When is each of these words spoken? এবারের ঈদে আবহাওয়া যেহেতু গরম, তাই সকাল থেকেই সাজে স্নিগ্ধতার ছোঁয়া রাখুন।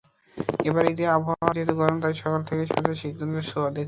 এবারের 0.63 0.91
ঈদে 0.93 1.05
আবহাওয়া 1.09 1.51
যেহেতু 1.55 1.73
গরম, 1.79 1.97
তাই 2.03 2.13
সকাল 2.21 2.41
থেকেই 2.47 2.67
সাজে 2.71 2.93
স্নিগ্ধতার 2.99 3.45
ছোঁয়া 3.49 3.65
রাখুন। 3.65 3.79